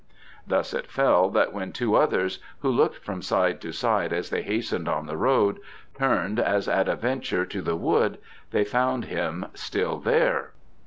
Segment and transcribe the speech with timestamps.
[0.47, 4.41] Thus it fell that when two others, who looked from side to side as they
[4.41, 5.59] hastened on the road,
[5.95, 8.17] turned as at a venture to the wood
[8.49, 10.53] they found him still there.